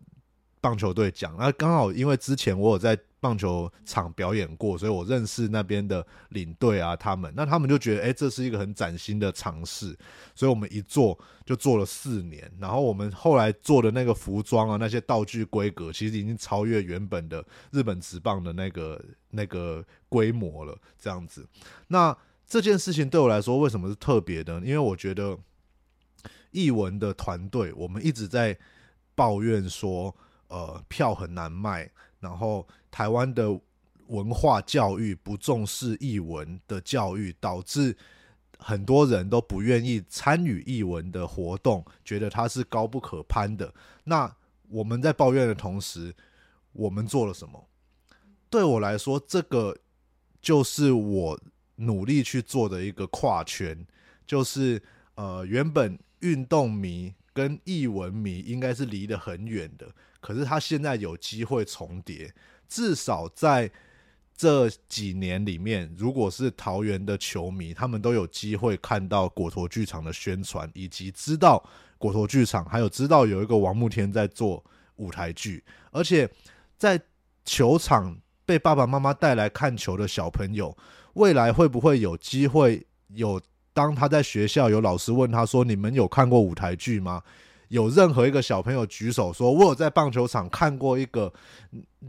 [0.64, 2.98] 棒球队讲，那刚好因为之前我有在。
[3.24, 9.96] 棒球场表演过，所以我认识那边的领队啊，他们那他们就觉得，哎，这是一个很崭新的尝试，
[10.34, 21.48] 所以我们一做就做了四年，然后我们后来做的那个服装啊，那些道具规格，其实已经超越原本的日本职棒的那个那个规模了，这样子。
[21.88, 22.14] 那
[22.46, 24.56] 这件事情对我来说为什么是特别的？
[24.56, 25.34] 因为我觉得
[26.50, 28.54] 译文的团队，我们一直在
[29.14, 30.14] 抱怨说，
[30.54, 31.90] 呃，票很难卖。
[32.20, 33.60] 然后台湾的
[34.06, 37.96] 文化教育不重视译文的教育，导致
[38.58, 43.74] 很多人都不愿意参与译文的活动，觉得它是高不可攀的。
[44.04, 44.32] 那
[44.68, 46.14] 我们在抱怨的同时，
[46.72, 47.68] 我们做了什么？
[48.48, 49.76] 对我来说，这个
[50.40, 51.40] 就是我
[51.76, 53.84] 努力去做的一个跨圈，
[54.24, 54.80] 就是
[55.16, 59.92] 呃，原本运动迷跟译文迷应该是离得很远的。
[60.24, 62.32] 可是他现在有机会重叠，
[62.66, 63.70] 至少在
[64.34, 71.62] 这几年里面，如果是桃园的球迷，他们都有机会看到果陀剧场的宣传，以及知道
[71.98, 74.64] 果陀剧场，还有知道有一个王慕天在做
[74.96, 76.26] 舞台剧，而且
[76.78, 76.98] 在
[77.44, 80.74] 球场被爸爸妈妈带来看球的小朋友，
[81.12, 83.38] 未来会不会有机会有？
[83.74, 87.20] 当他在学校有老师问他说：“你们有看过舞台剧吗？”
[87.68, 91.32] 有任何一个小朋友举手说：“我有在棒球场看过一个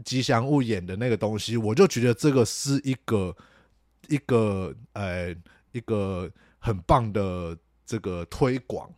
[0.04, 3.36] 吉祥物演的那个东西。”我就觉得这个是一个
[4.08, 5.34] 一个呃
[5.72, 8.90] 一个很棒的这个推广。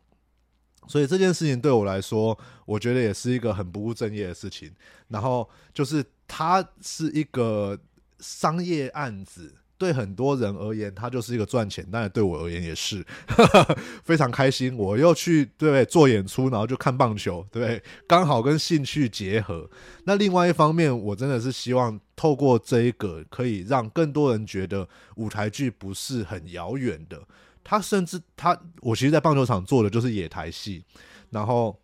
[0.87, 4.75] 所以这件事情对我来说，我觉得也是一个很不务正业的事情。
[5.09, 7.79] 然后就是它是一个
[8.21, 9.55] 商业案子。
[9.79, 13.07] 对很多人而言，它就是一个赚钱，当然对我而言也是
[14.03, 14.77] 非常开心。
[14.77, 17.83] 我又去对对做演出，然后就看棒球，对对？
[18.07, 19.71] 刚好跟兴趣结合。
[20.05, 27.23] 那另外一方面，我真的是希望透过这一个，可以让更多人觉得舞台剧不是很遥远的。
[27.63, 30.83] 他甚至他，我其实，在棒球场做的就是野台戏，
[31.31, 31.79] 然后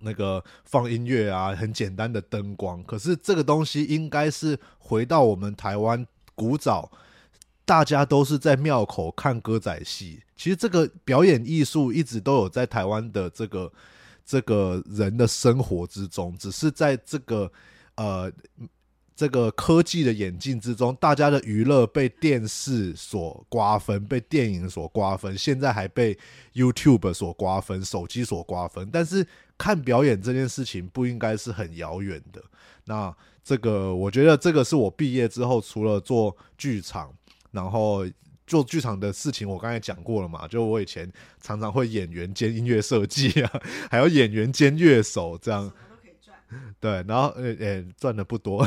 [0.00, 2.82] 那个放音乐啊，很简单的灯光。
[2.84, 6.90] 可是这个东西应该是回到我们台湾古早。
[7.70, 13.72] 大家都是在庙口看歌仔戏，其实这个表演艺术一直都有在台湾的这个
[14.26, 17.52] 这个人的生活之中，只是在这个
[17.94, 18.28] 呃
[19.14, 26.18] 这个科技的演进之中，大家的娱乐被电视所瓜分，被电影所瓜分，现在还被
[26.54, 28.90] YouTube 所瓜分，手机所瓜分。
[28.92, 29.24] 但是
[29.56, 32.42] 看表演这件事情不应该是很遥远的。
[32.86, 33.14] 那
[33.44, 37.14] 这个，我觉得这个是我毕业之后除了做剧场，
[37.50, 38.06] 然后
[38.46, 40.46] 做剧场的事情，我刚才讲过了嘛。
[40.48, 45.72] 就我以前常常会演员兼音乐设计啊， 还有演员兼乐手这样。
[46.80, 48.66] 对，然后呃呃赚的不多，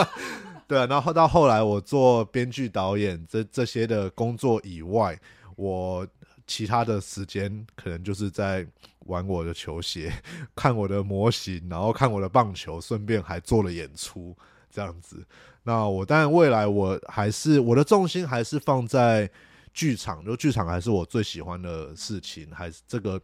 [0.68, 5.18] 对，然后到后来我做编剧、导演这这些的工作以外，
[5.56, 6.06] 我
[6.46, 8.66] 其他的时间可能就是在
[9.06, 10.12] 玩我的球鞋、
[10.54, 14.36] 看我的模型，然后看我的棒球，顺便还做了演出
[14.74, 15.24] 这样子。
[15.62, 19.30] 那我当然未来我还是我的重心还是放在
[19.72, 23.20] 剧场，就剧场还是我最喜欢的事情，还是这个。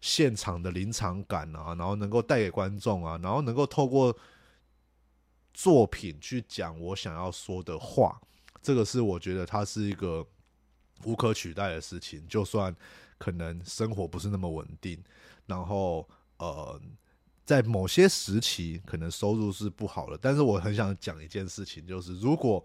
[0.00, 4.16] 现场的临场感啊，然后能够带给观众啊，然后能够透过
[5.52, 8.16] 作品去讲我想要说的话，
[8.62, 10.24] 这个是我觉得它是一个
[11.02, 12.24] 无可取代的事情。
[12.28, 12.72] 就算
[13.18, 15.02] 可能生活不是那么稳定，
[15.46, 16.80] 然后呃，
[17.48, 22.62] 在某些时期可能收入是不好的，但是我很想讲一件事情，就是如果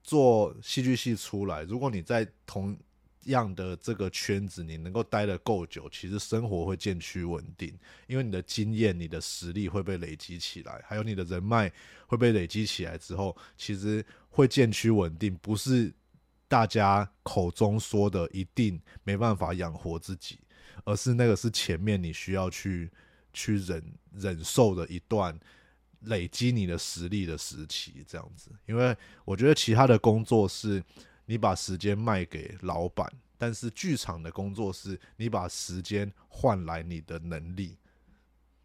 [0.00, 2.78] 做戏剧系出来，如果你在同
[3.24, 11.72] 样的这个圈子，你能够待得够久，其实生活会渐趋稳定，因为你的经验、你的实力会被累积起来，还有你的人脉
[12.06, 15.92] 会被累积起来之后，其实会渐趋稳定，不是
[16.46, 20.38] 大家口中说的一定没办法养活自己，
[20.84, 22.88] 而是那个是前面你需要去
[23.32, 23.82] 去忍
[24.14, 25.38] 忍受的一段
[26.00, 28.50] 累积你的实力的时期，这样子。
[28.66, 30.82] 因为我觉得其他的工作是。
[31.26, 37.78] 你把时间卖给老板，但是剧场的工作是你把时间换来你的能力，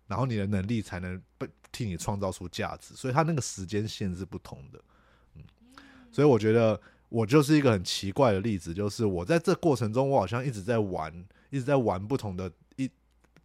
[0.08, 4.84] 然后你的能力才能被替你创造出价值，所以他那个时间线是不同的。
[5.36, 5.44] 嗯，
[6.12, 11.14] 所以我觉得我就是一个很奇怪的例子，就是我在这过程中，我好像一直在玩，
[11.52, 12.52] 一直在玩不同的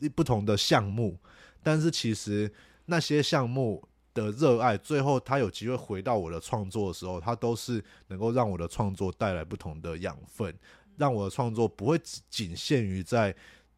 [0.09, 1.19] 不同的项目，
[1.63, 2.53] 但是其实
[2.87, 3.83] 那些项目。
[4.15, 10.55] 的热爱，最后他有机会回到我的创作的时候，他都是能够让我的创作带来不同的养分，
[10.99, 11.99] 让我的创作不会
[12.29, 13.35] 仅限于在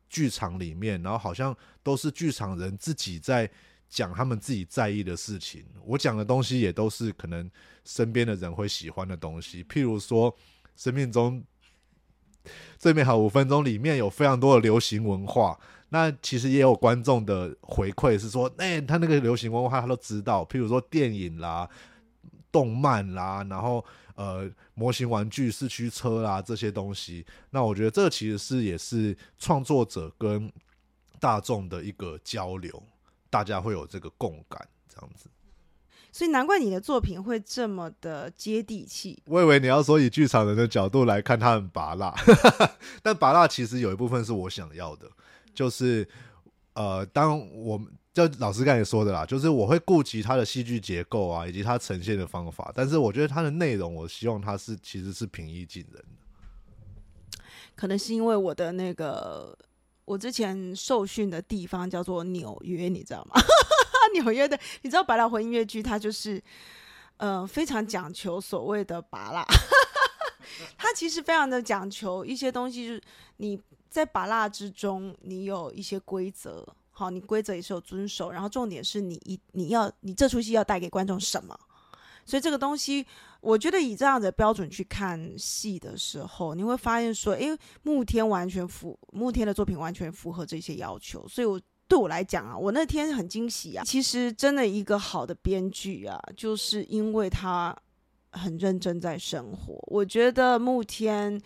[0.09, 3.49] 剧场里面，然后好像都是剧场人自己在
[3.89, 5.65] 讲他们自己在意的事情。
[5.85, 7.49] 我讲的东西也都是可能
[7.85, 10.37] 身边的人会喜欢的东西，譬如说
[10.75, 11.45] 生命中
[12.77, 15.57] 最美好五分钟里面有非常多的流行文化。
[15.95, 21.71] 那其实也有观众的回馈是说，哎，他那个流行文化他都知道，譬如说电影啦、
[22.51, 23.85] 动漫啦，然后
[24.17, 27.25] 呃模型玩具、四驱车啦这些东西。
[27.51, 30.53] 那我觉得这其实是也是创作者跟
[31.21, 32.83] 大众的一个交流，
[33.31, 35.29] 大家会有这个共感这样子。
[36.11, 39.23] 所以难怪你的作品会这么的接地气。
[39.27, 42.13] 我以为你要说以剧场人的角度来看，他很拔辣，
[43.01, 45.09] 但拔辣其实有一部分是我想要的。
[45.55, 46.07] 就是，
[46.75, 57.41] 呃，当我们就老师刚才说的啦，就是我会顾及它的戏剧结构啊，以及它呈现的方法，但是我觉得它的内容，我希望它是其实是平易近人的。
[57.75, 59.57] 可能是因为我的那个，
[60.05, 63.41] 我之前受训的地方叫做纽约，你知道吗？
[64.15, 66.41] 纽约的，你知道百老汇音乐剧，它就是，
[67.17, 69.45] 呃，非常讲求所谓的拔蜡，
[70.79, 73.03] 它其实非常的讲求一些东西，就是
[73.39, 73.61] 你。
[73.95, 78.33] 在拔蜡之中，你有一些规则，好，你规则也是有遵守。
[78.33, 81.57] 然后重点是你一你要你这出戏要带给观众什么？
[82.27, 83.07] 所以这个东西，
[83.41, 91.25] 我觉得以这样的标准去看戏的时候，你会发现说，诶，慕天完全符，慕天的作品完全符合这些要求。
[91.29, 93.85] 所以，我对我来讲啊，我那天很惊喜啊。
[93.85, 97.77] 其实，真的一个好的编剧啊，就是因为他
[98.33, 99.79] 很认真在生活。
[99.87, 101.41] 我觉得慕天。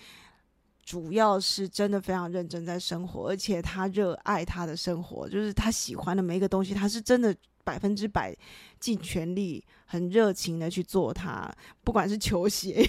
[0.89, 8.35] 主要是真的非常认真在生活，而且他热爱他的生活，就是他喜欢的每一个东西，他是真的百分之百
[8.81, 11.47] 尽全力、很热情的去做它，
[11.85, 12.89] 不管是球鞋。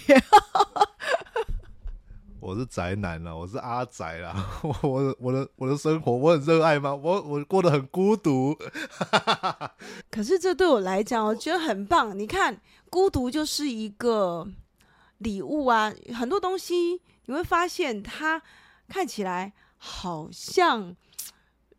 [2.39, 4.33] 我是宅男了，我是阿宅啦，
[4.63, 6.95] 我我我的我的生活我很热爱吗？
[6.95, 8.55] 我我过得很孤独。
[10.09, 12.17] 可是这对我来讲，我觉得很棒。
[12.17, 14.47] 你看，孤独就是一个
[15.17, 17.01] 礼物啊，很多东西。
[17.29, 18.41] 你会发现他
[18.87, 20.95] 看起来好像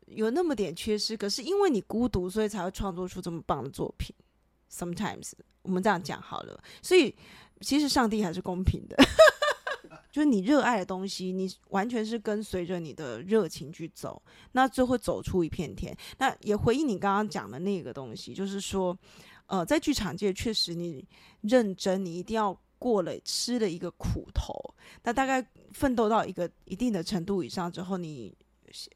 [0.07, 4.15] 有那么点缺失，可是因为你孤独，所以才会创作出这么棒的作品。
[4.71, 5.33] Sometimes
[5.63, 7.13] 我们这样讲好了，所以
[7.63, 8.97] 其实上帝还是公平的。
[10.13, 14.23] 就是你热爱的东西，你完全是跟随着你的热情去走，
[14.53, 15.97] 那就会走出一片天。
[16.19, 18.97] 那也回应你刚刚讲的那个东西，就是说，
[19.47, 21.05] 呃，在剧场界确实你
[21.41, 24.53] 认真，你一定要过了吃了一个苦头。
[25.05, 25.41] 那大概
[25.73, 28.37] 奋斗到一个一定的程度以上之后，你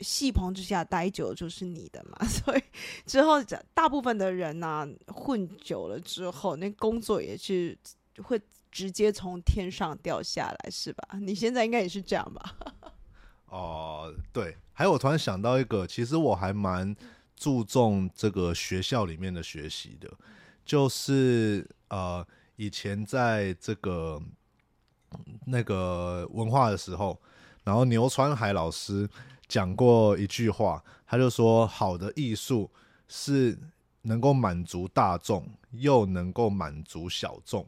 [0.00, 2.18] 戏棚之下待久就是你的嘛。
[2.26, 2.62] 所以
[3.06, 3.36] 之后
[3.72, 7.78] 大部分的人呢，混久了之后，那工作也是
[8.24, 8.40] 会。
[8.74, 11.16] 直接从天上掉下来是吧？
[11.20, 12.56] 你现在应该也是这样吧？
[13.46, 14.56] 哦，对。
[14.72, 16.92] 还有，我突然想到一个，其实我还蛮
[17.36, 20.12] 注重这个学校里面的学习的，
[20.64, 22.26] 就是呃，
[22.56, 24.20] 以前在这个
[25.46, 27.20] 那个文化的时候，
[27.64, 29.08] 然后牛川海老师
[29.48, 32.70] 讲过一句话，他就说：好的艺术
[33.08, 33.58] 是
[34.02, 37.66] 能够满足大众，又能够满足小众。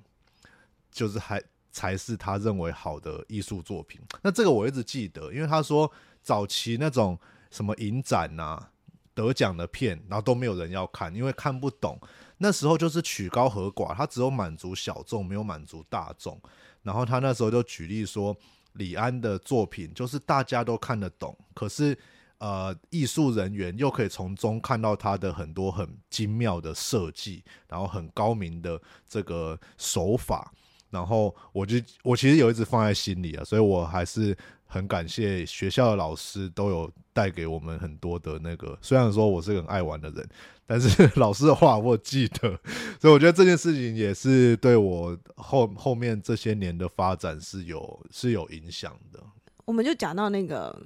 [0.90, 4.00] 就是还才是他认为好的艺术作品。
[4.22, 7.18] 那这个我一直记得，因为他说早期那种
[7.50, 8.66] 什么影展呐、
[9.12, 12.00] 得奖的片，然后都没有人要看，因为看不懂。
[12.38, 16.40] 那时候就是曲高和寡，他只有满足小众，没有满足大众。
[16.82, 18.36] 然后他那时候就举例说，
[18.74, 21.98] 李安的作品就是大家都看得懂，可是
[22.38, 30.52] 呃，艺术人员又可以从中看到他的很多很精妙的设计，然后很高明的这个手法。
[30.90, 34.36] 然后我就我其实有一直放在心里啊，所以我还是
[34.66, 38.78] 很感谢学校的老师都有带给我们很多的那个。
[38.82, 40.28] 虽然说我是个很爱玩的人，
[40.66, 42.58] 但是 老师的话我记得，
[43.00, 49.22] 所以我觉得这件事情也是对我后后面这些年的发展是有是有影响的。
[49.64, 50.80] 我们就讲到那个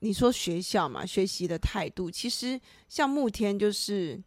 [0.00, 4.20] 你说学校嘛，学习的态度，其实像慕天就是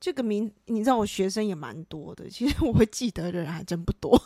[0.00, 4.20] 这个名，你知道我学生也蛮多的，其实我会记得的人还真不多。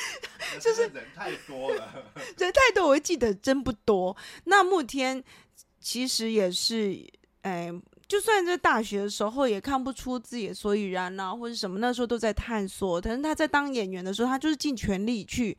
[0.60, 4.16] 就是人太多了， 人太多，我会记得真不多。
[4.44, 5.22] 那慕天
[5.80, 6.98] 其实也是，
[7.42, 7.72] 哎，
[8.06, 13.00] 就算在大学的时候也看不出自己的所以然啊，或者什么，那时候都在探索。
[13.00, 15.56] 但是他在当演员的时候，他就是尽全力去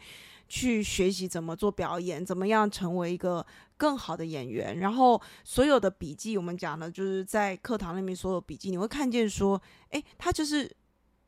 [0.47, 3.45] 去学习怎么做表演，怎么样成为一个
[3.77, 4.79] 更好的演员。
[4.79, 9.61] 然后所有的笔记，我们讲的就是在课堂里面所有笔记，你会看见说，
[9.91, 10.69] 哎，他就是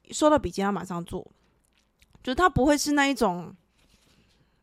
[0.10, 1.26] 收到笔记，他马上做。
[2.24, 3.54] 就他不会是那一种，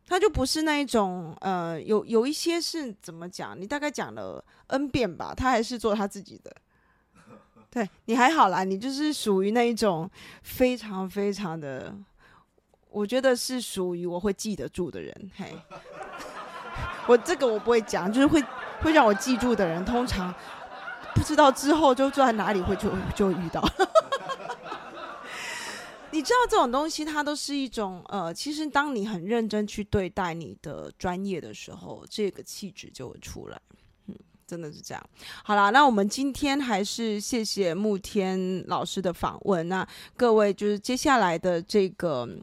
[0.07, 3.61] 他就不是那一种，呃，有有一些是怎么讲？
[3.61, 6.55] 你大概讲了 n 遍吧，他还是做他自己的。
[7.71, 10.11] 对你还好啦，你就是属于那一种
[10.43, 11.95] 非常非常的，
[12.91, 15.31] 我觉得是属于我会记得住的人。
[15.37, 15.55] 嘿，
[17.07, 18.43] 我这个我不会讲，就是会
[18.81, 20.35] 会让我记住的人，通常
[21.15, 23.63] 不知道之后就坐在哪里会就就遇到。
[26.11, 33.61] 你知道这种东西，它都是一种呃，其实当你很认真去对待你的专业的时候，这个气质就会出来。
[34.07, 34.15] 嗯，
[34.47, 35.11] 真的是这样。
[35.45, 39.69] 好啦，那我们今天还是谢谢慕天老师的访问。
[39.69, 39.87] 那
[40.17, 42.27] 各位就是接下来的这个《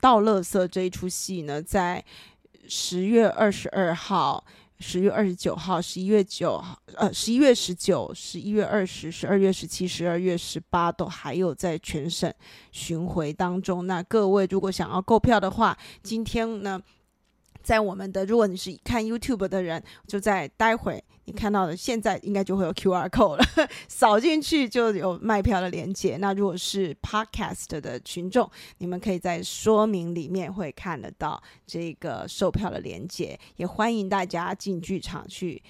[0.00, 2.04] 倒乐色》这一出戏呢，在
[2.68, 4.44] 十月二十二号。
[4.82, 12.30] 十月二十九号、十一月九号、呃，十一月十九、十一月二十、十二月十七、十二月十八都还有在全省
[12.72, 13.86] 巡回当中。
[13.86, 16.82] 那各位如果想要购票的话，今天呢？
[17.62, 26.16] 在我们的，如果你是看 YouTube 的人，就在待会你看到的，现在应该就会有 QR code 了，扫进去就有卖票的链接。
[26.16, 35.62] 那如果是 Podcast 的群众，你们可以在说明里面会看得到这个售票的链接，也欢迎大家进剧场去。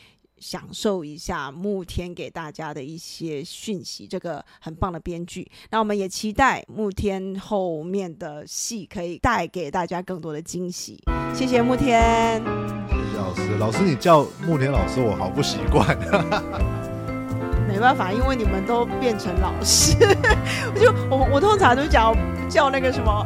[0.42, 5.48] 享受一下慕天给大家的一些讯息，这个很棒的编剧。
[5.70, 11.00] 那我们也期待慕天后面的戏可以带给大家更多的惊喜。
[11.32, 12.42] 谢谢慕天，
[12.88, 13.56] 谢谢老师。
[13.58, 15.96] 老师，你叫慕天老师，我好不习惯。
[17.68, 19.96] 没办法，因为你们都变成老师，
[20.74, 22.12] 我就我我通常都讲
[22.50, 23.24] 叫那个什么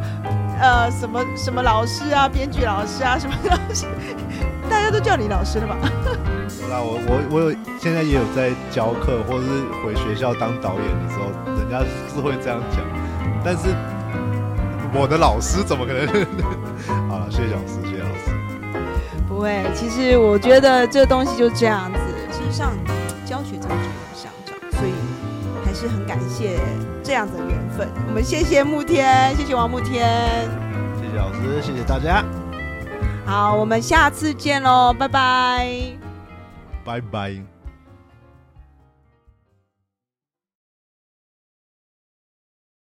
[0.58, 3.86] 呃什么什么老师啊，编剧老师啊，什么老师，
[4.68, 5.76] 大家都叫你老师了吧？
[6.68, 11.80] 那我我我有现在也有在教课，或者是回学校当导演的时候，人家
[12.12, 12.80] 是会这样讲。
[13.44, 13.68] 但是
[14.92, 16.06] 我的老师怎么可能？
[17.08, 18.32] 好了，谢谢老师，谢谢老师。
[19.28, 21.98] 不会，其实我觉得这东西就这样子。
[22.32, 22.72] 事实上，
[23.24, 23.95] 教学真的是有相长，所以还
[25.78, 26.58] 是很感谢
[27.04, 27.86] 这样的缘分。
[28.08, 30.08] 我们谢谢慕天，谢谢王慕天，
[30.98, 32.24] 谢谢老师，谢谢大家。
[33.26, 35.68] 好，我们下次见喽，拜拜。
[36.82, 37.55] Bye bye.